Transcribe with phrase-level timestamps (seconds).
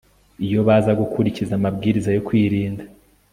[0.45, 2.83] iyo baza gukurikiza amabwiriza yo kwirinda